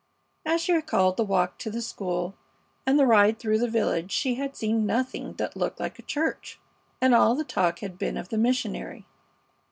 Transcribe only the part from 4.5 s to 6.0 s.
seen nothing that looked like